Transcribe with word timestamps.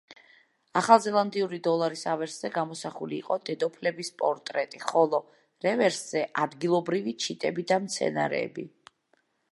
ახალზელანდიური 0.79 1.59
დოლარის 1.67 2.05
ავერსზე 2.13 2.51
გამოსახული 2.55 3.19
იყო 3.25 3.37
დედოფლების 3.51 4.11
პორტრეტი, 4.23 4.81
ხოლო 4.93 5.19
რევერსზე 5.69 6.25
ადგილობრივი 6.47 7.17
ჩიტები 7.27 7.71
და 7.75 7.83
მცენარეები. 7.89 8.71